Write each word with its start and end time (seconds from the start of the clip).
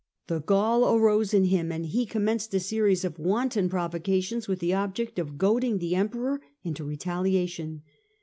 The 0.25 0.41
gall 0.41 0.95
arose 0.97 1.31
in 1.31 1.43
him 1.43 1.71
and 1.71 1.85
he 1.85 2.07
com 2.07 2.23
menced 2.23 2.51
a 2.55 2.59
series 2.59 3.05
of 3.05 3.19
wanton 3.19 3.69
provocations 3.69 4.47
with 4.47 4.57
the 4.57 4.73
object 4.73 5.19
of 5.19 5.37
goading 5.37 5.77
the 5.77 5.93
Emperor 5.93 6.41
into 6.63 6.83
retaliation. 6.83 7.83